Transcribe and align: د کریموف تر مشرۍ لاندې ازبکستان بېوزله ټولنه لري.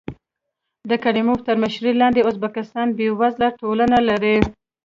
د 0.89 0.91
کریموف 1.03 1.39
تر 1.47 1.55
مشرۍ 1.63 1.93
لاندې 2.01 2.21
ازبکستان 2.29 2.87
بېوزله 2.97 3.47
ټولنه 3.61 3.97
لري. 4.09 4.37